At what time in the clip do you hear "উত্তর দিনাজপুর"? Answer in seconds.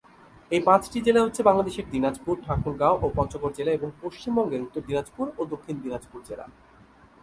4.65-5.25